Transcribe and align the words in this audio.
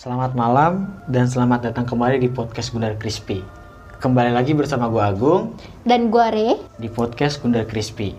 Selamat 0.00 0.32
malam 0.32 0.88
dan 1.12 1.28
selamat 1.28 1.68
datang 1.68 1.84
kembali 1.84 2.24
di 2.24 2.32
podcast 2.32 2.72
Gundar 2.72 2.96
Crispy. 2.96 3.44
Kembali 4.00 4.32
lagi 4.32 4.56
bersama 4.56 4.88
gue 4.88 4.96
Agung 4.96 5.52
Dan 5.84 6.08
gua 6.08 6.32
Re. 6.32 6.56
di 6.80 6.88
podcast 6.88 7.36
Gundar 7.36 7.68
Crispy. 7.68 8.16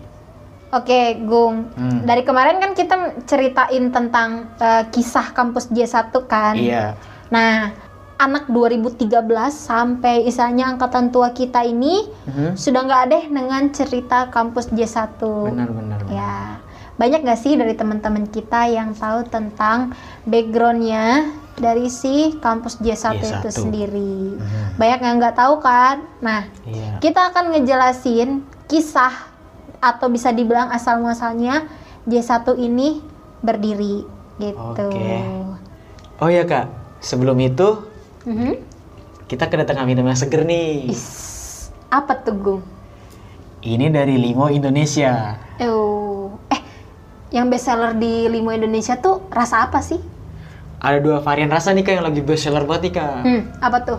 Oke, 0.70 1.18
Gung. 1.26 1.74
Hmm. 1.74 2.06
Dari 2.06 2.22
kemarin 2.22 2.62
kan 2.62 2.78
kita 2.78 3.26
ceritain 3.26 3.90
tentang 3.90 4.46
eh, 4.62 4.86
kisah 4.94 5.34
kampus 5.34 5.74
J1 5.74 6.14
kan. 6.30 6.54
Iya, 6.54 6.94
Nah, 7.34 7.74
anak 8.14 8.46
2013 8.46 9.50
sampai 9.50 10.22
istilahnya 10.22 10.70
angkatan 10.70 11.10
tua 11.10 11.34
kita 11.34 11.66
ini 11.66 12.06
Mhm. 12.30 12.54
sudah 12.54 12.86
nggak 12.86 13.02
ada 13.10 13.18
dengan 13.26 13.62
cerita 13.74 14.30
kampus 14.30 14.70
J1. 14.70 15.18
benar-benar. 15.50 15.98
Ya. 16.06 16.62
Banyak 16.94 17.26
gak 17.26 17.40
sih 17.40 17.58
dari 17.58 17.74
teman-teman 17.74 18.30
kita 18.30 18.70
yang 18.70 18.94
tahu 18.94 19.26
tentang 19.26 19.90
backgroundnya 20.22 21.34
dari 21.62 21.86
si 21.86 22.34
kampus 22.36 22.82
J1, 22.82 23.22
itu 23.22 23.30
J1. 23.46 23.54
sendiri? 23.54 24.34
Mhm. 24.34 24.74
Banyak 24.74 25.00
yang 25.00 25.14
nggak 25.16 25.36
tahu 25.38 25.62
kan? 25.62 26.02
Nah, 26.18 26.50
Iya. 26.66 26.98
kita 26.98 27.30
akan 27.30 27.54
ngejelasin 27.54 28.42
kisah 28.66 29.30
atau 29.78 30.10
bisa 30.10 30.34
dibilang 30.34 30.74
asal 30.74 30.98
muasalnya 30.98 31.70
J1 32.02 32.58
ini 32.58 32.98
berdiri 33.38 34.02
gitu. 34.36 34.58
Oke. 34.74 35.22
Oh 36.18 36.26
ya 36.26 36.42
kak, 36.42 36.66
sebelum 36.98 37.38
itu 37.38 37.86
Mhm. 38.26 38.58
kita 39.26 39.46
kedatangan 39.46 39.86
minum 39.86 40.02
yang 40.02 40.18
seger 40.18 40.42
nih. 40.42 40.90
Is, 40.90 41.06
apa 41.86 42.18
tuh 42.18 42.34
Gung? 42.34 42.62
Ini 43.62 43.88
dari 43.88 44.18
Limo 44.18 44.50
Indonesia. 44.50 45.38
Eh, 46.50 46.60
yang 47.30 47.46
best 47.46 47.64
seller 47.64 47.94
di 47.94 48.26
Limo 48.26 48.50
Indonesia 48.50 48.98
tuh 48.98 49.22
rasa 49.30 49.62
apa 49.62 49.78
sih? 49.78 49.98
Ada 50.82 50.98
dua 50.98 51.22
varian 51.22 51.46
rasa 51.46 51.70
nih 51.70 51.86
kak 51.86 51.94
yang 51.94 52.06
lagi 52.10 52.26
best 52.26 52.42
seller 52.42 52.66
banget 52.66 52.90
nih 52.90 52.94
kak. 52.98 53.22
Hmm, 53.22 53.42
apa 53.62 53.78
tuh? 53.86 53.98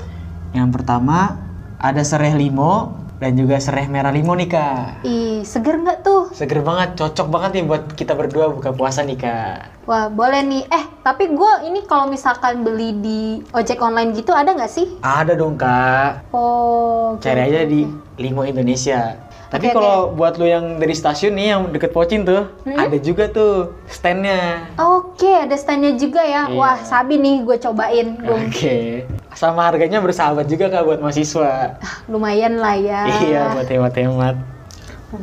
Yang 0.52 0.70
pertama 0.76 1.40
ada 1.80 2.04
sereh 2.04 2.36
limo 2.36 3.00
dan 3.24 3.40
juga 3.40 3.56
sereh 3.64 3.88
merah 3.88 4.12
limo 4.12 4.36
nih 4.36 4.52
kak. 4.52 5.08
Ih, 5.08 5.48
seger 5.48 5.80
nggak 5.80 6.04
tuh? 6.04 6.36
Seger 6.36 6.60
banget, 6.60 7.00
cocok 7.00 7.32
banget 7.32 7.56
nih 7.56 7.64
buat 7.72 7.84
kita 7.96 8.20
berdua 8.20 8.52
buka 8.52 8.76
puasa 8.76 9.00
nih 9.08 9.16
kak. 9.16 9.88
Wah, 9.88 10.12
boleh 10.12 10.44
nih. 10.44 10.68
Eh, 10.68 10.84
tapi 11.00 11.32
gue 11.32 11.52
ini 11.72 11.88
kalau 11.88 12.12
misalkan 12.12 12.68
beli 12.68 13.00
di 13.00 13.40
ojek 13.56 13.80
online 13.80 14.12
gitu 14.12 14.36
ada 14.36 14.52
nggak 14.52 14.68
sih? 14.68 15.00
Ada 15.00 15.40
dong 15.40 15.56
kak. 15.56 16.36
Oh, 16.36 17.16
Cari 17.24 17.48
oke, 17.48 17.48
aja 17.48 17.62
di 17.64 17.88
Limo 18.20 18.44
Indonesia. 18.44 19.16
Tapi 19.54 19.70
kalau 19.70 20.18
buat 20.18 20.42
lu 20.42 20.50
yang 20.50 20.82
dari 20.82 20.98
stasiun 20.98 21.38
nih 21.38 21.48
yang 21.54 21.70
deket 21.70 21.94
Pocin 21.94 22.26
tuh, 22.26 22.50
Hmm? 22.66 22.74
ada 22.74 22.98
juga 22.98 23.30
tuh 23.30 23.78
standnya. 23.86 24.66
Oke, 24.82 25.30
ada 25.30 25.54
standnya 25.54 25.94
juga 25.94 26.26
ya. 26.26 26.50
Iya. 26.50 26.58
Wah, 26.58 26.82
sabi 26.82 27.22
nih 27.22 27.46
gue 27.46 27.62
cobain. 27.62 28.18
Oke. 28.26 29.06
Sama 29.38 29.70
harganya 29.70 30.02
bersahabat 30.02 30.50
juga 30.50 30.74
kak 30.74 30.82
buat 30.82 31.00
mahasiswa. 31.06 31.78
Lumayan 32.10 32.58
lah 32.58 32.74
ya. 32.74 33.02
Iya, 33.22 33.54
buat 33.54 33.70
hemat-hemat. 33.70 34.36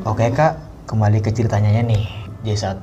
Oke 0.06 0.30
kak, 0.30 0.62
kembali 0.86 1.18
ke 1.18 1.34
ceritanya 1.34 1.82
nih. 1.82 2.06
J1 2.46 2.78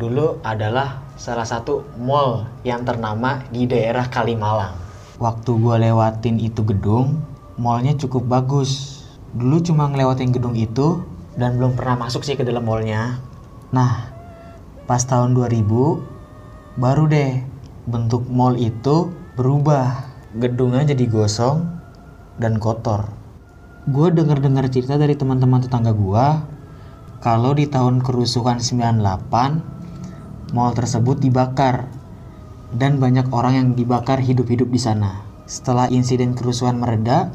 dulu 0.00 0.40
adalah 0.40 1.04
salah 1.20 1.44
satu 1.44 1.84
mall 2.00 2.48
yang 2.64 2.80
ternama 2.88 3.44
di 3.52 3.68
daerah 3.68 4.08
Kalimalang. 4.08 4.72
Waktu 5.20 5.50
gua 5.60 5.76
lewatin 5.76 6.40
itu 6.40 6.64
gedung, 6.64 7.20
mallnya 7.60 7.92
cukup 7.94 8.24
bagus. 8.24 9.01
Dulu 9.32 9.64
cuma 9.64 9.88
ngelewatin 9.88 10.28
gedung 10.28 10.52
itu 10.52 11.00
dan 11.40 11.56
belum 11.56 11.72
pernah 11.72 12.04
masuk 12.04 12.20
sih 12.20 12.36
ke 12.36 12.44
dalam 12.44 12.68
mallnya. 12.68 13.16
Nah, 13.72 14.12
pas 14.84 15.00
tahun 15.00 15.32
2000 15.32 16.76
baru 16.76 17.04
deh 17.08 17.40
bentuk 17.88 18.28
mall 18.28 18.60
itu 18.60 19.08
berubah. 19.40 20.12
Gedungnya 20.36 20.92
jadi 20.92 21.04
gosong 21.08 21.64
dan 22.36 22.60
kotor. 22.60 23.08
Gue 23.88 24.12
denger-dengar 24.12 24.68
cerita 24.68 25.00
dari 25.00 25.16
teman-teman 25.16 25.64
tetangga 25.64 25.92
gue 25.96 26.26
kalau 27.24 27.56
di 27.56 27.68
tahun 27.68 28.04
kerusuhan 28.04 28.60
98 28.60 30.52
mall 30.52 30.72
tersebut 30.76 31.20
dibakar 31.20 31.88
dan 32.72 33.00
banyak 33.00 33.28
orang 33.32 33.54
yang 33.56 33.68
dibakar 33.72 34.20
hidup-hidup 34.20 34.68
di 34.68 34.80
sana. 34.80 35.24
Setelah 35.44 35.88
insiden 35.92 36.32
kerusuhan 36.32 36.80
mereda, 36.80 37.32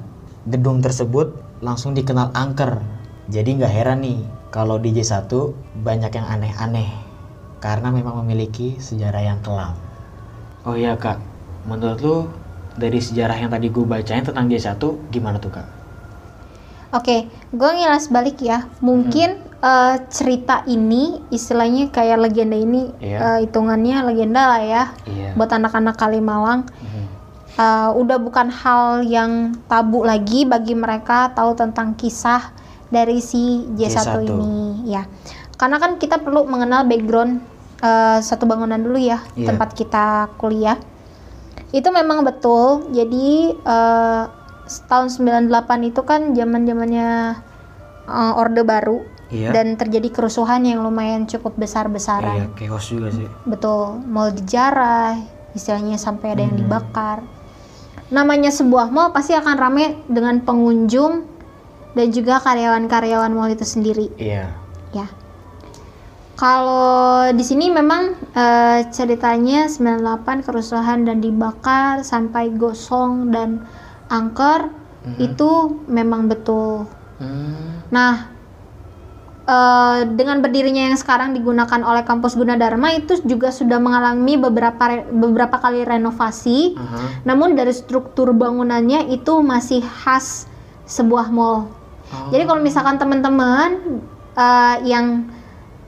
gedung 0.49 0.81
tersebut 0.81 1.46
langsung 1.59 1.97
dikenal 1.97 2.33
angker. 2.33 2.81
Jadi 3.27 3.59
nggak 3.59 3.73
heran 3.73 3.99
nih 4.05 4.19
kalau 4.49 4.79
di 4.79 4.95
J1 4.95 5.27
banyak 5.75 6.11
yang 6.13 6.27
aneh-aneh 6.27 6.89
karena 7.59 7.91
memang 7.91 8.23
memiliki 8.23 8.77
sejarah 8.79 9.19
yang 9.19 9.39
kelam. 9.43 9.75
Oh 10.63 10.77
iya 10.77 10.95
kak, 10.95 11.19
menurut 11.67 11.99
lu 11.99 12.17
dari 12.77 13.01
sejarah 13.01 13.35
yang 13.35 13.49
tadi 13.49 13.67
gue 13.67 13.83
bacain 13.83 14.23
tentang 14.23 14.47
J1 14.47 14.79
gimana 15.09 15.41
tuh 15.41 15.51
kak? 15.51 15.67
Oke, 16.95 17.27
gue 17.51 17.69
ngilas 17.75 18.07
balik 18.07 18.39
ya. 18.39 18.71
Mungkin 18.79 19.43
eh, 19.57 19.95
cerita 20.07 20.61
ini 20.69 21.25
istilahnya 21.33 21.89
kayak 21.89 22.29
legenda 22.29 22.55
ini 22.55 22.93
Iya. 23.01 23.17
eh, 23.19 23.39
hitungannya 23.43 24.05
legenda 24.05 24.55
lah 24.55 24.61
ya. 24.63 24.83
Iya. 25.03 25.33
Buat 25.35 25.51
anak-anak 25.51 25.97
Kalimalang, 25.97 26.63
Mhm. 26.63 26.86
Eh, 27.57 27.89
udah 27.91 28.17
bukan 28.17 28.47
hal 28.47 29.01
yang 29.01 29.31
tabu 29.65 30.01
lagi 30.01 30.45
bagi 30.45 30.73
mereka 30.73 31.33
tahu 31.33 31.53
tentang 31.53 31.93
kisah 31.93 32.53
dari 32.87 33.19
si 33.19 33.67
J1, 33.73 33.97
J1. 34.15 34.23
ini 34.23 34.55
ya. 34.87 35.03
Karena 35.53 35.75
kan 35.75 35.97
kita 35.97 36.21
perlu 36.21 36.45
mengenal 36.45 36.85
background 36.85 37.41
eh, 37.77 38.19
satu 38.19 38.45
bangunan 38.45 38.77
dulu 38.77 38.97
ya, 38.97 39.21
Iya. 39.33 39.51
tempat 39.51 39.73
kita 39.73 40.05
kuliah. 40.37 40.77
Itu 41.69 41.91
memang 41.91 42.23
betul. 42.23 42.87
Jadi 42.89 43.27
eh, 43.53 44.23
tahun 44.85 45.07
98 45.09 45.51
itu 45.85 46.01
kan 46.01 46.31
zaman-zamannya 46.31 47.09
eh, 48.07 48.33
Orde 48.35 48.61
Baru 48.61 49.03
Iya. 49.27 49.51
dan 49.51 49.75
terjadi 49.75 50.07
kerusuhan 50.07 50.63
yang 50.63 50.79
lumayan 50.79 51.27
cukup 51.27 51.53
Iya, 51.53 51.59
besar-besaran. 51.59 52.55
chaos 52.55 52.87
juga 52.87 53.11
sih. 53.11 53.27
Betul, 53.43 53.99
mall 54.07 54.31
dijarah, 54.31 55.19
istilahnya 55.51 55.99
sampai 55.99 56.31
ada 56.31 56.41
yang 56.41 56.55
Hmm. 56.55 56.63
dibakar. 56.63 57.19
Namanya 58.07 58.49
sebuah 58.49 58.87
mall 58.87 59.11
pasti 59.11 59.35
akan 59.35 59.55
rame 59.59 59.85
dengan 60.07 60.39
pengunjung 60.39 61.27
dan 61.91 62.07
juga 62.09 62.39
karyawan-karyawan 62.39 63.33
mall 63.33 63.51
itu 63.51 63.67
sendiri, 63.67 64.07
Iya. 64.15 64.53
ya. 64.93 65.07
Kalau 66.37 67.25
di 67.33 67.41
sini 67.41 67.73
memang 67.73 68.13
eh, 68.31 68.85
ceritanya 68.93 69.65
98 69.65 70.45
kerusuhan 70.45 71.01
dan 71.01 71.17
dibakar 71.17 72.05
sampai 72.05 72.53
gosong 72.53 73.33
dan 73.33 73.65
angker 74.07 74.69
Mhm. 75.01 75.17
itu 75.17 75.51
memang 75.89 76.29
betul. 76.29 76.85
Hmm. 77.17 77.81
Nah, 77.89 78.29
eh, 79.47 79.99
dengan 80.13 80.43
berdirinya 80.43 80.91
yang 80.91 80.97
sekarang 80.99 81.31
digunakan 81.31 81.79
oleh 81.81 82.03
kampus 82.03 82.35
Gunadarma 82.35 82.93
itu 82.93 83.17
juga 83.23 83.49
sudah 83.49 83.79
mengalami 83.79 84.35
beberapa 84.35 84.83
re- 84.85 85.07
beberapa 85.07 85.57
kali 85.57 85.87
renovasi. 85.87 86.75
Aha. 86.75 87.23
Namun 87.23 87.55
dari 87.55 87.71
struktur 87.71 88.35
bangunannya 88.35 89.07
itu 89.09 89.39
masih 89.39 89.81
khas 89.81 90.45
sebuah 90.83 91.31
mall. 91.31 91.71
Oh. 92.11 92.29
Jadi 92.31 92.43
kalau 92.43 92.61
misalkan 92.61 92.99
teman-teman 92.99 94.03
eh, 94.35 94.75
yang 94.85 95.25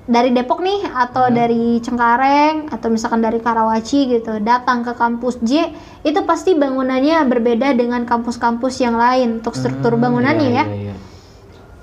dari 0.09 0.33
Depok 0.33 0.65
nih 0.65 0.89
atau 0.89 1.29
dari 1.29 1.77
Cengkareng 1.85 2.73
atau 2.73 2.89
misalkan 2.89 3.21
dari 3.21 3.37
Karawaci 3.37 4.09
gitu 4.09 4.41
datang 4.41 4.81
ke 4.81 4.97
kampus 4.97 5.37
J 5.45 5.69
itu 6.01 6.19
pasti 6.25 6.57
bangunannya 6.57 7.21
berbeda 7.29 7.77
dengan 7.77 8.09
kampus-kampus 8.09 8.81
yang 8.81 8.97
lain 8.97 9.37
untuk 9.37 9.53
struktur 9.53 9.93
Hmm, 9.93 10.09
bangunannya 10.09 10.49
iya, 10.49 10.65
ya 10.65 10.65
iya, 10.65 10.77
iya. 10.89 10.95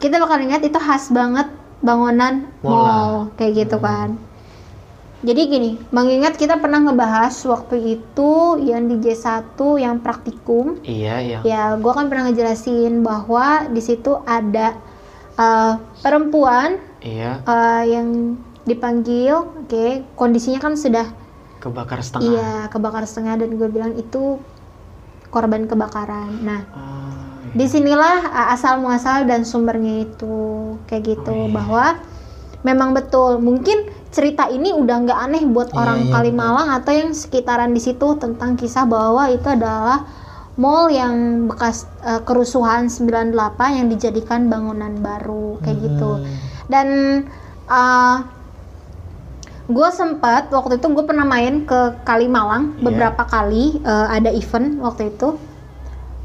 kita 0.02 0.18
bakal 0.18 0.42
ingat 0.42 0.58
itu 0.66 0.74
khas 0.74 1.14
banget 1.14 1.46
bangunan 1.86 2.50
Mall 2.60 2.74
mall 2.74 3.12
kayak 3.38 3.52
gitu 3.64 3.78
kan. 3.78 4.18
Jadi 5.22 5.42
gini, 5.48 5.70
mengingat 5.90 6.36
kita 6.36 6.60
pernah 6.60 6.78
ngebahas 6.82 7.32
waktu 7.48 7.98
itu 7.98 8.60
yang 8.62 8.86
di 8.86 9.00
J1 9.00 9.56
yang 9.80 9.98
praktikum, 9.98 10.78
Iya, 10.84 11.14
iya. 11.18 11.38
ya 11.42 11.62
gua 11.80 11.96
kan 11.96 12.06
pernah 12.06 12.30
ngejelasin 12.30 13.00
bahwa 13.00 13.66
di 13.66 13.80
situ 13.80 14.18
ada 14.22 14.76
eh, 15.34 15.72
perempuan 16.04 16.78
Iya, 17.00 17.42
eh, 17.42 17.82
yang 17.90 18.36
dipanggil, 18.62 19.34
oke, 19.64 19.86
kondisinya 20.14 20.58
kan 20.58 20.74
sudah 20.76 21.06
kebakar 21.58 22.02
setengah. 22.02 22.26
iya 22.26 22.50
kebakar 22.68 23.02
setengah 23.02 23.34
dan 23.40 23.50
gue 23.56 23.68
bilang 23.70 23.94
itu 23.96 24.38
korban 25.32 25.66
kebakaran. 25.66 26.30
Nah, 26.44 26.60
iya. 26.62 27.05
Di 27.52 27.66
sinilah 27.66 28.16
uh, 28.26 28.48
asal 28.50 28.78
muasal 28.78 29.22
dan 29.24 29.44
sumbernya 29.44 30.02
itu 30.02 30.36
kayak 30.86 31.02
gitu 31.06 31.30
Oh, 31.30 31.46
iya. 31.46 31.52
bahwa 31.52 31.86
memang 32.62 32.90
betul 32.92 33.38
mungkin 33.38 33.86
cerita 34.10 34.48
ini 34.48 34.72
udah 34.72 34.96
nggak 35.04 35.20
aneh 35.20 35.44
buat 35.46 35.70
Iya, 35.70 35.76
orang 35.76 36.00
iya, 36.02 36.10
Kalimalang 36.10 36.68
atau 36.72 36.90
yang 36.90 37.10
sekitaran 37.12 37.70
di 37.70 37.78
situ 37.78 38.16
tentang 38.16 38.56
kisah 38.56 38.82
bahwa 38.82 39.28
itu 39.28 39.46
adalah 39.46 40.08
mall 40.56 40.88
yang 40.88 41.46
bekas 41.46 41.84
uh, 42.00 42.24
kerusuhan 42.24 42.88
98 42.88 43.36
yang 43.76 43.86
dijadikan 43.86 44.48
bangunan 44.48 44.96
baru 44.98 45.60
kayak 45.60 45.78
gitu 45.84 46.10
Hmm. 46.16 46.32
dan 46.66 46.88
uh, 47.68 48.24
gue 49.66 49.88
sempat 49.90 50.46
waktu 50.48 50.78
itu 50.78 50.86
gue 50.88 51.04
pernah 51.04 51.26
main 51.26 51.66
ke 51.66 51.98
Kalimalang 52.02 52.78
Iya. 52.78 52.82
beberapa 52.86 53.26
kali 53.26 53.82
eh, 53.82 54.06
ada 54.14 54.30
event 54.30 54.78
waktu 54.78 55.10
itu 55.10 55.34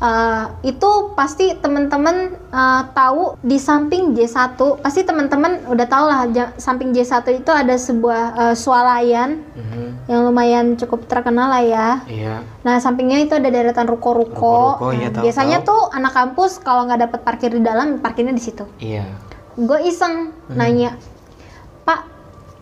Eh, 0.01 0.45
itu 0.65 0.89
pasti 1.13 1.53
teman-teman 1.53 2.33
eh, 2.33 2.81
tahu 2.89 3.37
di 3.37 3.61
samping 3.61 4.17
J1 4.17 4.57
pasti 4.81 5.05
teman-teman 5.05 5.61
udah 5.69 5.85
tahu 5.85 6.05
lah 6.09 6.25
samping 6.57 6.89
J1 6.89 7.21
itu 7.37 7.51
ada 7.53 7.77
sebuah 7.77 8.21
eh, 8.33 8.55
swalayan 8.57 9.45
Mhm. 9.53 10.09
yang 10.09 10.25
lumayan 10.25 10.73
cukup 10.73 11.05
terkenal 11.05 11.53
lah 11.53 11.61
ya 11.61 11.89
Iya. 12.09 12.41
Nah, 12.65 12.81
sampingnya 12.81 13.21
itu 13.21 13.37
ada 13.37 13.45
deretan 13.45 13.85
ruko-ruko. 13.85 14.81
Tahu, 14.81 15.21
biasanya 15.21 15.61
tahu. 15.61 15.69
tuh 15.69 15.81
anak 15.93 16.11
kampus 16.11 16.57
kalau 16.57 16.89
nggak 16.89 17.01
dapet 17.05 17.19
parkir 17.21 17.53
di 17.53 17.61
dalam, 17.61 18.01
parkirnya 18.01 18.33
di 18.33 18.41
situ. 18.41 18.65
Iya. 18.81 19.05
Gue 19.53 19.85
iseng 19.85 20.33
Hmm. 20.49 20.57
nanya, 20.57 20.97
Pak, 21.81 21.99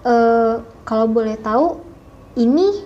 eh, 0.03 0.53
kalau 0.83 1.07
boleh 1.07 1.39
tahu, 1.39 1.79
ini 2.35 2.83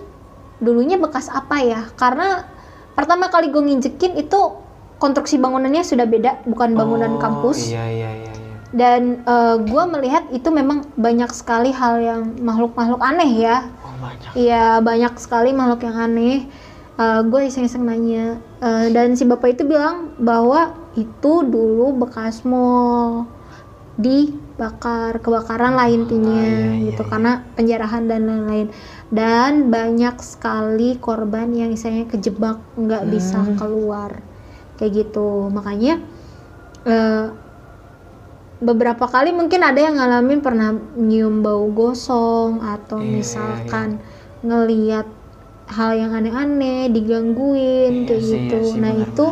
dulunya 0.56 0.94
bekas 0.94 1.26
apa 1.26 1.58
ya? 1.58 1.90
Karena 1.92 2.53
pertama 2.94 3.30
kali 3.30 3.50
gue 3.50 3.62
nginjekin 3.62 4.18
itu 4.18 4.40
konstruksi 4.98 5.36
bangunannya 5.36 5.82
sudah 5.84 6.06
beda, 6.08 6.46
bukan 6.48 6.78
bangunan 6.78 7.18
Oh, 7.18 7.20
kampus. 7.20 7.70
Iya 7.70 7.84
iya 7.90 8.10
iya. 8.24 8.32
iya. 8.32 8.56
Dan 8.74 9.22
gue 9.68 9.82
melihat 9.86 10.26
itu 10.34 10.50
memang 10.50 10.88
banyak 10.98 11.30
sekali 11.30 11.70
hal 11.70 12.00
yang 12.02 12.22
makhluk-makhluk 12.42 13.02
aneh 13.02 13.30
ya. 13.38 13.70
Oh 13.86 13.94
banyak. 14.02 14.30
Iya 14.34 14.80
banyak 14.82 15.14
sekali 15.20 15.50
makhluk 15.54 15.86
yang 15.86 15.98
aneh. 15.98 16.46
gue 17.26 17.40
iseng-iseng 17.50 17.82
nanya 17.82 18.38
Eh, 18.64 18.88
dan 18.96 19.12
si 19.12 19.28
bapak 19.28 19.60
itu 19.60 19.68
bilang 19.68 20.16
bahwa 20.16 20.72
itu 20.96 21.44
dulu 21.44 21.92
bekas 22.00 22.40
mall 22.48 23.28
dibakar 24.54 25.18
kebakaran 25.18 25.74
lah 25.74 25.90
intinya 25.90 26.46
iya, 26.46 26.78
iya, 26.78 26.86
gitu. 26.94 27.02
iya. 27.02 27.10
karena 27.10 27.32
penjarahan 27.58 28.06
dan 28.06 28.22
lain-lain. 28.30 28.68
Dan 29.10 29.52
banyak 29.74 30.14
sekali 30.22 30.94
korban 31.02 31.50
yang 31.50 31.74
misalnya 31.74 32.06
kejebak 32.06 32.62
nggak 32.78 33.04
bisa 33.10 33.42
Hmm. 33.42 33.58
keluar. 33.58 34.22
Kayak 34.78 35.10
gitu. 35.10 35.50
Makanya 35.50 35.98
eh, 36.86 37.26
beberapa 38.62 39.04
kali 39.10 39.34
mungkin 39.34 39.60
ada 39.66 39.80
yang 39.82 39.98
ngalamin 39.98 40.38
pernah 40.40 40.70
nyium 40.94 41.42
bau 41.42 41.66
gosong 41.74 42.62
atau 42.62 43.02
Iya, 43.02 43.10
iya, 43.10 43.14
misalkan 43.18 43.88
ngeliat 44.46 45.06
hal 45.66 45.96
yang 45.96 46.12
aneh-aneh 46.14 46.92
digangguin 46.92 48.04
Iya 48.04 48.06
kayak 48.06 48.22
iya 48.22 48.30
gitu. 48.38 48.60
nah 48.78 48.92
benar, 48.94 49.08
itu 49.10 49.26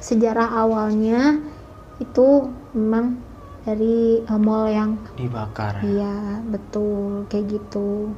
sejarah 0.00 0.48
awalnya 0.62 1.42
itu 1.98 2.26
memang 2.72 3.25
dari 3.66 3.98
uh, 4.22 4.38
mall 4.38 4.64
yang 4.64 4.94
Dibakar. 5.12 5.82
iya 5.82 6.38
betul 6.46 7.26
kayak 7.26 7.46
gitu 7.50 8.14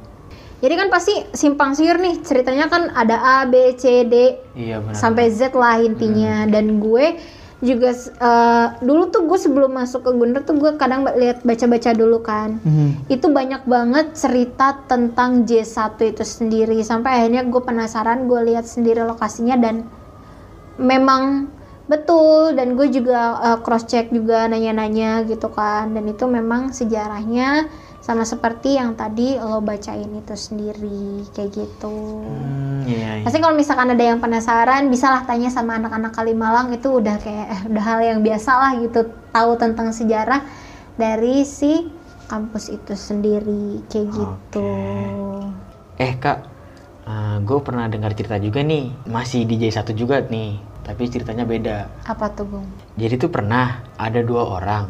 jadi 0.59 0.75
kan 0.75 0.87
pasti 0.87 1.11
simpang 1.31 1.71
siur 1.71 1.97
nih 1.97 2.21
ceritanya 2.21 2.67
kan 2.67 2.93
ada 2.93 3.17
A 3.17 3.37
B 3.43 3.73
C 3.73 4.03
D 4.03 4.37
Iya 4.53 4.77
benar. 4.77 4.93
sampai 4.93 5.27
Z 5.29 5.51
lah 5.51 5.79
intinya 5.79 6.43
Hmm. 6.43 6.51
dan 6.51 6.65
gue 6.77 7.17
juga 7.59 7.91
eh, 7.91 8.67
dulu 8.79 9.07
tuh 9.07 9.25
gue 9.25 9.35
sebelum 9.35 9.71
masuk 9.73 9.99
ke 10.01 10.11
Gundar 10.11 10.43
tuh 10.43 10.55
gue 10.55 10.75
kadang 10.75 11.03
lihat 11.09 11.43
baca-baca 11.43 11.91
dulu 11.91 12.21
kan 12.21 12.55
Mhm. 12.61 13.09
itu 13.09 13.27
banyak 13.27 13.65
banget 13.65 14.15
cerita 14.15 14.79
tentang 14.85 15.43
J1 15.43 15.75
itu 16.05 16.23
sendiri 16.23 16.79
sampai 16.81 17.19
akhirnya 17.19 17.43
gue 17.43 17.59
penasaran 17.59 18.27
gue 18.27 18.39
lihat 18.45 18.63
sendiri 18.63 19.01
lokasinya 19.01 19.55
dan 19.55 19.83
memang 20.77 21.51
betul 21.89 22.53
dan 22.53 22.77
gue 22.77 22.87
juga 22.93 23.41
cross 23.65 23.89
check 23.89 24.13
juga 24.13 24.45
nanya-nanya 24.45 25.25
gitu 25.25 25.49
kan 25.49 25.89
dan 25.89 26.05
itu 26.05 26.29
memang 26.29 26.69
sejarahnya 26.69 27.65
sama 27.99 28.23
seperti 28.23 28.79
yang 28.79 28.95
tadi 28.95 29.35
lo 29.37 29.59
bacain 29.59 30.09
itu 30.13 30.33
sendiri 30.33 31.27
kayak 31.35 31.51
gitu. 31.51 32.25
Hmm, 32.25 32.81
iya 32.87 33.19
iya. 33.19 33.25
Pasti 33.27 33.37
kalau 33.43 33.53
misalkan 33.53 33.91
ada 33.91 34.01
yang 34.01 34.17
penasaran, 34.23 34.87
bisalah 34.87 35.27
tanya 35.27 35.51
sama 35.51 35.77
anak-anak 35.77 36.15
Kalimalang 36.15 36.71
itu 36.71 36.89
udah 36.89 37.19
kayak 37.19 37.47
eh, 37.53 37.61
udah 37.69 37.83
hal 37.83 37.99
yang 38.01 38.19
biasa 38.23 38.51
lah 38.55 38.71
gitu 38.79 39.05
tahu 39.29 39.51
tentang 39.59 39.91
sejarah 39.91 40.41
dari 40.95 41.43
si 41.43 41.85
kampus 42.31 42.71
itu 42.71 42.93
sendiri 42.95 43.83
kayak 43.91 44.07
gitu. 44.09 44.69
Eh 45.99 46.13
kak, 46.17 46.39
gue 47.43 47.59
pernah 47.61 47.85
dengar 47.91 48.15
cerita 48.15 48.39
juga 48.39 48.63
nih, 48.63 48.89
masih 49.09 49.43
di 49.43 49.59
J1 49.59 49.91
juga 49.97 50.23
nih, 50.23 50.68
tapi 50.89 51.05
ceritanya 51.05 51.45
beda. 51.45 51.85
Apa 52.09 52.33
tuh, 52.33 52.49
Bung? 52.49 52.65
Jadi 52.97 53.21
tuh 53.21 53.29
pernah 53.29 53.85
ada 53.93 54.25
dua 54.25 54.41
orang, 54.41 54.89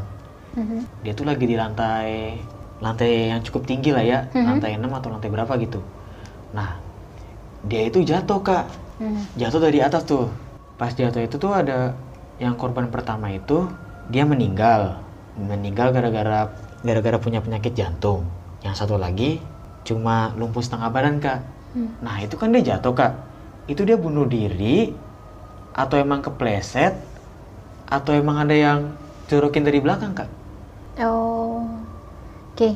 Mhm. 0.55 1.03
dia 1.03 1.11
tuh 1.11 1.27
lagi 1.27 1.43
di 1.43 1.59
lantai 1.59 2.39
lantai 2.79 3.35
yang 3.35 3.43
cukup 3.43 3.67
tinggi 3.67 3.91
lah 3.91 3.99
ya, 4.07 4.19
Mhm. 4.31 4.45
lantai 4.47 4.79
6 4.79 4.95
atau 4.95 5.11
lantai 5.11 5.27
berapa 5.27 5.51
gitu. 5.59 5.83
Nah, 6.55 6.79
dia 7.67 7.83
itu 7.83 7.99
jatuh 8.07 8.39
kak, 8.39 8.71
Mhm. 9.03 9.35
jatuh 9.35 9.59
dari 9.59 9.83
atas 9.83 10.07
tuh. 10.07 10.31
Pas 10.79 10.95
jatuh 10.95 11.19
itu 11.19 11.35
tuh 11.35 11.51
ada 11.51 11.91
yang 12.39 12.55
korban 12.55 12.87
pertama 12.87 13.27
itu 13.35 13.67
dia 14.07 14.23
meninggal, 14.23 15.03
meninggal 15.35 15.91
gara-gara 15.91 16.47
gara-gara 16.79 17.19
punya 17.19 17.43
penyakit 17.43 17.75
jantung. 17.75 18.23
Yang 18.63 18.87
satu 18.87 18.95
lagi 18.95 19.43
cuma 19.83 20.31
lumpuh 20.39 20.63
setengah 20.63 20.87
badan 20.87 21.19
kak. 21.19 21.43
Hmm. 21.75 21.91
Nah 21.99 22.23
itu 22.23 22.39
kan 22.39 22.55
dia 22.55 22.63
jatuh 22.63 22.95
kak. 22.95 23.11
Itu 23.67 23.83
dia 23.83 23.99
bunuh 23.99 24.23
diri 24.23 24.95
atau 25.79 25.95
emang 25.95 26.19
kepleset 26.19 26.91
atau 27.87 28.11
emang 28.11 28.43
ada 28.43 28.51
yang 28.51 28.91
jorokin 29.31 29.63
dari 29.63 29.79
belakang 29.79 30.11
kak? 30.11 30.27
Oh. 30.99 31.63
Oke. 32.51 32.75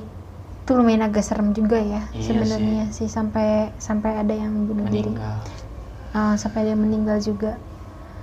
Itu 0.64 0.80
lumayan 0.80 1.04
agak 1.04 1.28
serem 1.28 1.52
juga 1.52 1.76
ya 1.76 2.08
Iya 2.16 2.24
sebenarnya 2.24 2.84
sih. 2.96 3.12
sampai 3.12 3.68
sampai 3.76 4.16
ada 4.16 4.32
yang 4.32 4.64
bunuh 4.64 4.88
diri. 4.88 5.12
Ah, 6.16 6.40
sampai 6.40 6.64
ada 6.64 6.70
yang 6.72 6.80
meninggal 6.80 7.20
juga. 7.20 7.60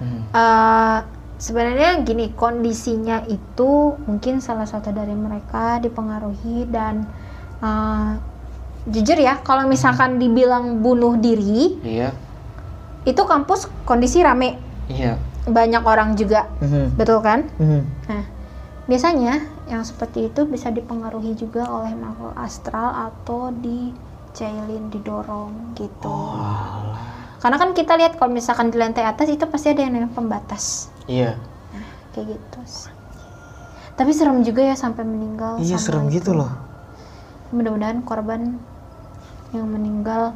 Hmm. 0.00 0.24
Eh, 0.32 0.98
sebenarnya 1.36 2.00
gini 2.00 2.32
kondisinya 2.32 3.28
itu 3.28 3.92
mungkin 4.08 4.40
salah 4.40 4.64
satu 4.64 4.88
dari 4.88 5.12
mereka 5.12 5.76
dipengaruhi 5.84 6.64
dan 6.72 7.04
eh, 7.60 8.10
jujur 8.88 9.20
ya 9.20 9.36
kalau 9.44 9.68
misalkan 9.68 10.16
dibilang 10.16 10.80
bunuh 10.80 11.20
diri 11.20 11.76
Iya. 11.84 12.16
itu 13.04 13.20
kampus 13.20 13.68
kondisi 13.84 14.24
rame 14.24 14.56
Iya. 14.90 15.14
banyak 15.42 15.82
orang 15.82 16.14
juga 16.14 16.50
Mhm. 16.58 16.98
betul 16.98 17.22
kan 17.22 17.46
Mhm. 17.56 17.80
nah 18.06 18.24
biasanya 18.84 19.34
yang 19.64 19.82
seperti 19.82 20.28
itu 20.28 20.44
bisa 20.44 20.68
dipengaruhi 20.68 21.32
juga 21.32 21.64
oleh 21.64 21.94
makhluk 21.94 22.34
astral 22.34 22.90
atau 23.08 23.54
dicailin 23.54 24.90
didorong 24.90 25.72
gitu 25.74 26.10
Oh, 26.10 26.92
karena 27.38 27.56
kan 27.56 27.70
kita 27.70 27.94
lihat 27.94 28.18
kalau 28.18 28.30
misalkan 28.30 28.68
di 28.68 28.76
lantai 28.76 29.06
atas 29.06 29.26
itu 29.26 29.46
pasti 29.46 29.70
ada 29.70 29.80
yang 29.80 29.94
namanya 29.94 30.10
pembatas 30.10 30.90
Iya. 31.06 31.38
kayak 32.10 32.36
gitu. 32.36 32.60
Tapi 33.94 34.10
serem 34.10 34.40
juga 34.40 34.62
ya 34.62 34.74
sampai 34.74 35.04
meninggal. 35.04 35.58
Iya 35.58 35.76
serem 35.76 36.08
itu. 36.08 36.18
gitu 36.18 36.32
loh. 36.32 36.50
Mudah-mudahan 37.50 38.00
korban 38.00 38.58
yang 39.50 39.66
meninggal 39.66 40.34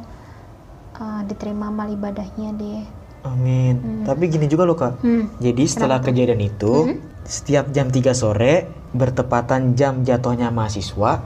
uh, 0.95 1.21
diterima 1.23 1.67
amal 1.67 1.87
ibadahnya 1.87 2.53
deh. 2.53 2.83
Amin. 3.25 3.75
Hmm. 3.81 4.03
Tapi 4.05 4.29
gini 4.29 4.45
juga 4.45 4.63
loh 4.69 4.77
kak. 4.77 5.01
Hmm. 5.01 5.33
Jadi 5.41 5.63
setelah 5.65 5.99
kejadian 5.99 6.39
itu, 6.39 6.93
Hmm. 6.93 7.01
setiap 7.25 7.73
jam 7.73 7.89
3 7.89 8.13
sore 8.13 8.69
bertepatan 8.93 9.73
jam 9.73 10.05
jatuhnya 10.05 10.53
mahasiswa, 10.53 11.25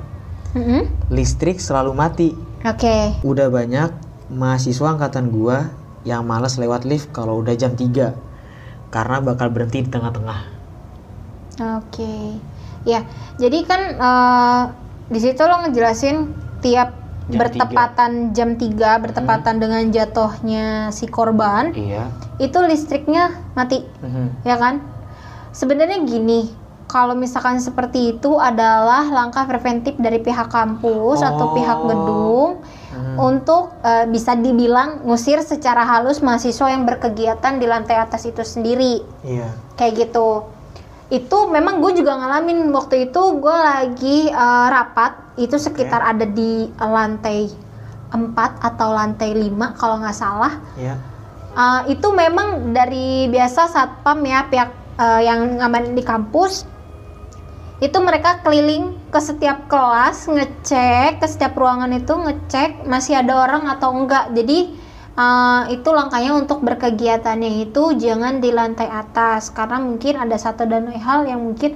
Mm-mm. 0.56 1.14
listrik 1.14 1.62
selalu 1.62 1.92
mati. 1.94 2.30
Oke. 2.66 3.20
Udah 3.22 3.52
banyak 3.52 3.94
mahasiswa 4.32 4.96
angkatan 4.96 5.30
gua 5.30 5.70
yang 6.08 6.24
malas 6.26 6.58
lewat 6.58 6.88
lift 6.88 7.12
kalau 7.12 7.44
udah 7.44 7.54
jam 7.54 7.76
3 7.76 8.16
karena 8.90 9.18
bakal 9.22 9.54
berhenti 9.54 9.86
di 9.86 9.90
tengah-tengah. 9.92 10.42
Oke. 11.78 12.40
Ya, 12.88 13.04
jadi 13.36 13.68
kan 13.68 13.82
uh, 14.00 14.62
di 15.12 15.20
situ 15.20 15.44
lo 15.44 15.62
ngejelasin 15.68 16.32
tiap 16.64 16.96
Jam 17.30 17.40
bertepatan 17.40 18.12
jam 18.34 18.50
3 18.58 18.98
bertepatan 18.98 19.62
dengan 19.62 19.86
jatuhnya 19.88 20.90
si 20.90 21.06
korban, 21.06 21.70
Iya. 21.72 22.10
itu 22.42 22.58
listriknya 22.60 23.38
mati. 23.54 23.86
Mhm. 24.02 24.44
ya 24.44 24.58
kan? 24.58 24.82
Sebenarnya 25.50 26.02
gini, 26.02 26.50
kalau 26.86 27.14
misalkan 27.14 27.62
seperti 27.62 28.18
itu 28.18 28.34
adalah 28.36 29.06
langkah 29.06 29.46
preventif 29.46 29.94
dari 29.98 30.18
pihak 30.18 30.50
kampus 30.50 31.22
atau 31.22 31.54
Oh. 31.54 31.54
pihak 31.54 31.80
gedung 31.86 32.50
Mhm. 32.90 33.16
untuk 33.16 33.78
eh, 33.80 34.10
bisa 34.10 34.34
dibilang 34.34 35.06
ngusir 35.06 35.40
secara 35.40 35.86
halus 35.86 36.20
mahasiswa 36.20 36.68
yang 36.68 36.84
berkegiatan 36.84 37.56
di 37.56 37.66
lantai 37.66 37.96
atas 37.96 38.26
itu 38.26 38.42
sendiri, 38.42 39.06
Iya. 39.22 39.54
kayak 39.78 40.10
gitu. 40.10 40.50
Itu 41.10 41.50
memang 41.50 41.82
gue 41.82 41.98
juga 41.98 42.18
ngalamin 42.22 42.70
waktu 42.70 43.10
itu 43.10 43.22
gue 43.42 43.58
lagi 43.58 44.30
eh, 44.30 44.68
rapat 44.70 45.38
itu 45.42 45.58
sekitar 45.58 46.06
ada 46.06 46.26
di 46.26 46.70
lantai 46.78 47.50
4 48.10 48.34
atau 48.62 48.90
lantai 48.94 49.34
5 49.38 49.78
kalau 49.78 50.02
nggak 50.02 50.18
salah. 50.18 50.54
Iya. 50.78 50.98
Uh, 51.50 51.82
itu 51.90 52.14
memang 52.14 52.78
dari 52.78 53.26
biasa 53.26 53.74
satpam 53.74 54.22
ya 54.22 54.46
pihak 54.54 54.70
uh, 55.02 55.18
yang 55.18 55.58
ngaman 55.58 55.98
di 55.98 56.06
kampus 56.06 56.70
itu 57.80 57.98
mereka 58.04 58.44
keliling 58.44 59.00
ke 59.08 59.20
setiap 59.24 59.72
kelas 59.72 60.28
ngecek 60.28 61.24
ke 61.24 61.26
setiap 61.26 61.56
ruangan 61.56 61.96
itu 61.96 62.12
ngecek 62.12 62.84
masih 62.84 63.24
ada 63.24 63.50
orang 63.50 63.72
atau 63.72 63.96
enggak 63.96 64.30
jadi 64.36 64.76
uh, 65.20 65.64
itu 65.68 65.90
langkahnya 65.92 66.32
untuk 66.40 66.64
berkegiatannya 66.64 67.68
itu 67.68 68.00
jangan 68.00 68.40
di 68.40 68.56
lantai 68.56 68.88
atas 68.88 69.52
karena 69.52 69.84
mungkin 69.84 70.16
ada 70.16 70.40
satu 70.40 70.64
dan 70.64 70.88
lain 70.88 71.04
hal 71.04 71.28
yang 71.28 71.44
mungkin 71.44 71.76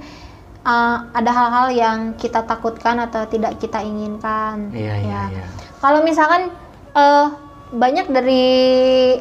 uh, 0.64 1.12
ada 1.12 1.30
hal-hal 1.30 1.68
yang 1.76 1.98
kita 2.16 2.40
takutkan 2.48 2.96
atau 3.04 3.28
tidak 3.28 3.60
kita 3.60 3.84
inginkan. 3.84 4.72
Iya, 4.72 4.94
iya, 5.04 5.22
ya. 5.28 5.44
iya. 5.44 5.44
kalau 5.84 6.00
misalkan 6.00 6.48
uh, 6.96 7.36
banyak 7.74 8.06
dari 8.08 8.46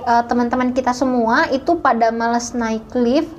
uh, 0.06 0.24
teman-teman 0.30 0.72
kita 0.72 0.94
semua 0.94 1.50
itu 1.50 1.76
pada 1.82 2.14
males 2.14 2.54
naik 2.54 2.86
lift 2.94 3.32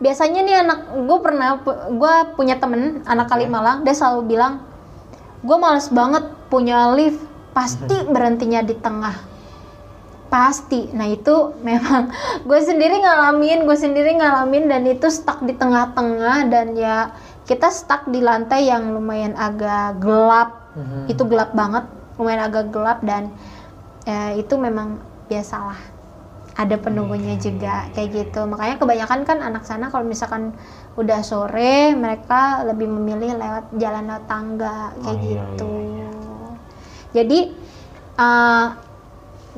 biasanya 0.00 0.40
nih 0.42 0.56
anak 0.64 0.80
gue 1.06 1.18
pernah 1.20 1.60
gue 1.92 2.14
punya 2.34 2.56
temen 2.56 3.04
anak 3.04 3.28
Kalimalang 3.28 3.84
dia 3.84 3.92
selalu 3.92 4.34
bilang 4.34 4.64
gue 5.44 5.56
males 5.60 5.92
banget 5.92 6.24
punya 6.48 6.90
lift 6.96 7.20
pasti 7.52 7.94
berhentinya 8.14 8.64
di 8.64 8.74
tengah 8.80 9.29
pasti. 10.30 10.88
Nah 10.94 11.10
itu 11.10 11.52
memang 11.60 12.08
gue 12.48 12.60
sendiri 12.62 13.02
ngalamin 13.02 13.66
gue 13.66 13.76
sendiri 13.76 14.14
ngalamin 14.16 14.70
dan 14.70 14.86
itu 14.86 15.10
stuck 15.10 15.42
di 15.42 15.52
tengah-tengah 15.52 16.46
dan 16.48 16.72
ya 16.78 17.10
kita 17.44 17.66
stuck 17.68 18.06
di 18.06 18.22
lantai 18.22 18.70
yang 18.70 18.94
lumayan 18.94 19.34
agak 19.34 19.98
gelap. 19.98 20.62
Mhm. 20.70 21.10
itu 21.10 21.22
gelap 21.26 21.50
banget 21.50 21.82
lumayan 22.14 22.46
agak 22.46 22.70
gelap 22.70 23.02
dan 23.02 23.34
ya, 24.06 24.38
itu 24.38 24.54
memang 24.54 25.02
biasalah. 25.26 25.82
Ada 26.54 26.78
penunggunya 26.78 27.34
juga 27.42 27.90
kayak 27.90 28.08
gitu. 28.14 28.46
makanya 28.46 28.78
kebanyakan 28.78 29.26
kan 29.26 29.38
anak 29.42 29.66
sana 29.66 29.90
kalau 29.90 30.06
misalkan 30.06 30.54
udah 30.94 31.26
sore 31.26 31.90
mereka 31.96 32.62
lebih 32.62 32.86
memilih 32.86 33.34
lewat 33.34 33.74
jalan 33.74 34.06
lewat 34.06 34.24
tangga 34.30 34.94
kayak 35.00 35.10
Oh, 35.10 35.14
iya, 35.18 35.42
gitu. 35.42 35.70
iya, 35.72 36.10
jadi 37.10 37.38
uh, 38.14 38.66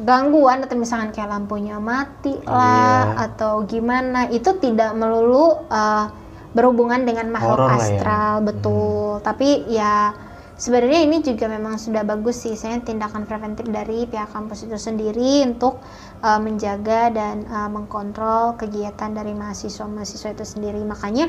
gangguan 0.01 0.65
atau 0.65 0.77
misalkan 0.81 1.13
kayak 1.13 1.29
lampunya 1.29 1.77
mati 1.77 2.33
Oh, 2.49 2.53
lah 2.53 3.13
iya. 3.13 3.29
atau 3.29 3.63
gimana 3.69 4.29
itu 4.33 4.57
tidak 4.57 4.97
melulu 4.97 5.69
uh, 5.69 6.09
berhubungan 6.57 7.05
dengan 7.05 7.29
makhluk 7.33 7.61
Horor 7.61 7.69
lah 7.69 7.77
ya. 7.77 7.85
astral 8.01 8.35
betul 8.45 9.21
tapi 9.21 9.69
ya 9.69 10.17
sebenarnya 10.57 11.01
ini 11.05 11.21
juga 11.25 11.49
memang 11.49 11.77
sudah 11.77 12.05
bagus 12.05 12.45
sih 12.45 12.57
saya 12.57 12.81
tindakan 12.81 13.25
preventif 13.29 13.69
dari 13.69 14.09
pihak 14.09 14.33
kampus 14.33 14.65
itu 14.69 14.77
sendiri 14.81 15.45
untuk 15.49 15.81
uh, 16.25 16.41
menjaga 16.41 17.13
dan 17.13 17.45
uh, 17.49 17.69
mengkontrol 17.73 18.57
kegiatan 18.57 19.13
dari 19.13 19.33
mahasiswa-mahasiswa 19.37 20.37
itu 20.37 20.45
sendiri 20.45 20.81
makanya 20.85 21.29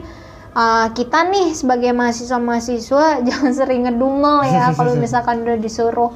uh, 0.53 0.87
kita 0.91 1.27
nih 1.27 1.55
sebagai 1.55 1.91
mahasiswa-mahasiswa 1.95 3.05
jangan 3.27 3.51
sering 3.51 3.89
ngedumel 3.89 4.43
ya 4.47 4.71
kalau 4.77 4.95
misalkan 4.95 5.43
udah 5.43 5.57
disuruh 5.59 6.11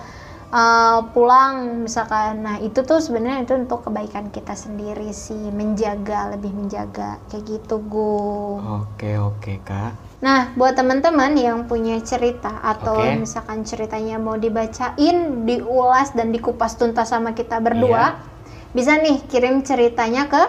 uh, 0.52 1.00
pulang 1.12 1.84
misalkan 1.88 2.44
nah 2.44 2.58
itu 2.60 2.84
tuh 2.84 3.00
sebenarnya 3.04 3.44
itu 3.48 3.54
untuk 3.56 3.88
kebaikan 3.88 4.32
kita 4.32 4.56
sendiri 4.56 5.12
sih 5.12 5.52
menjaga 5.52 6.32
lebih 6.36 6.52
menjaga 6.56 7.20
kayak 7.32 7.44
gitu 7.48 7.82
gu 7.84 8.18
Oke, 8.68 9.18
oke, 9.18 9.54
Kak. 9.62 10.08
Nah, 10.18 10.50
buat 10.58 10.74
teman-teman 10.74 11.38
yang 11.38 11.70
punya 11.70 12.02
cerita 12.02 12.58
atau 12.66 12.98
Oke. 12.98 13.22
misalkan 13.22 13.62
ceritanya 13.62 14.18
mau 14.18 14.34
dibacain, 14.34 15.46
diulas 15.46 16.18
dan 16.18 16.34
dikupas 16.34 16.74
tuntas 16.74 17.14
sama 17.14 17.38
kita 17.38 17.62
berdua, 17.62 18.18
bisa 18.74 18.98
nih 18.98 19.22
kirim 19.30 19.62
ceritanya 19.62 20.26
ke 20.26 20.44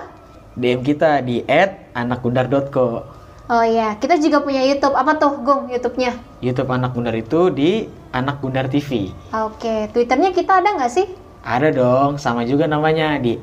DM 0.57 0.81
kita 0.81 1.21
di 1.21 1.45
@anakgundar.co. 1.93 3.18
Oh 3.49 3.65
ya, 3.65 3.97
kita 3.97 4.21
juga 4.21 4.45
punya 4.45 4.61
YouTube. 4.61 4.93
Apa 4.93 5.17
tuh, 5.17 5.41
Gong, 5.41 5.73
YouTube-nya? 5.73 6.13
YouTube 6.45 6.69
Anak 6.69 6.93
Gundar 6.93 7.17
itu 7.17 7.49
di 7.49 7.89
Anak 8.13 8.45
Gundar 8.45 8.69
TV. 8.69 9.09
Oke, 9.33 9.89
Twitternya 9.89 10.37
kita 10.37 10.61
ada 10.61 10.77
nggak 10.77 10.93
sih? 10.93 11.09
Ada 11.41 11.73
dong, 11.73 12.21
sama 12.21 12.45
juga 12.45 12.69
namanya 12.69 13.17
di 13.17 13.41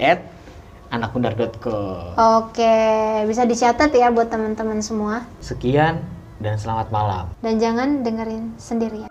@anakgundar.co. 0.94 2.14
Oke, 2.22 2.78
bisa 3.26 3.50
dicatat 3.50 3.90
ya 3.98 4.14
buat 4.14 4.30
teman-teman 4.30 4.78
semua. 4.86 5.26
Sekian 5.42 6.06
dan 6.38 6.62
selamat 6.62 6.94
malam. 6.94 7.26
Dan 7.42 7.58
jangan 7.58 8.06
dengerin 8.06 8.54
sendirian. 8.62 9.02